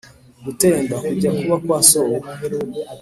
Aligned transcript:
gutenda: 0.45 0.93
kujya 1.07 1.29
kuba 1.37 1.55
kwa 1.63 1.79
sobukwe 1.89 2.29